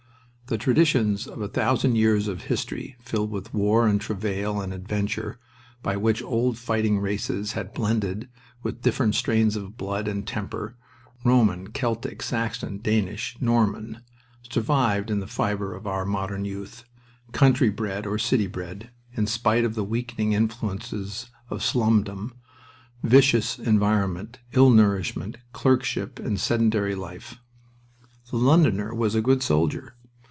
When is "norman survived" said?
13.39-15.09